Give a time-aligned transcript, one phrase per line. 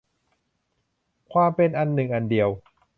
[1.31, 2.49] ความเป็นอันหนึ่งอันเดียว